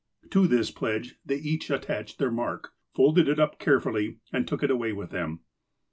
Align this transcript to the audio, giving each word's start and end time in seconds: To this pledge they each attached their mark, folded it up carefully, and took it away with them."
To 0.31 0.47
this 0.47 0.71
pledge 0.71 1.17
they 1.23 1.35
each 1.35 1.69
attached 1.69 2.17
their 2.17 2.31
mark, 2.31 2.73
folded 2.95 3.27
it 3.27 3.39
up 3.39 3.59
carefully, 3.59 4.17
and 4.33 4.47
took 4.47 4.63
it 4.63 4.71
away 4.71 4.93
with 4.93 5.11
them." 5.11 5.41